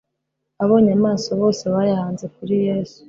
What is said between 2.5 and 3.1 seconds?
Yesu,